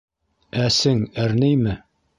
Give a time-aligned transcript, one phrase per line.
[0.63, 1.81] Әсең әрнейме?